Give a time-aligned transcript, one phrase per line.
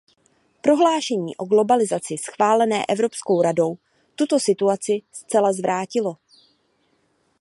[0.61, 3.77] Prohlášení o globalizaci schválené Evropskou radou
[4.15, 6.17] tuto situaci zcela zvrátilo.